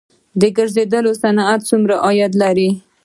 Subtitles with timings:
[0.39, 2.69] د ګرځندوی صنعت څومره عاید لري؟